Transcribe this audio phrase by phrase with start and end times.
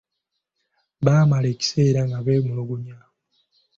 [1.03, 2.97] Baamala akaseera nga beemulugunya.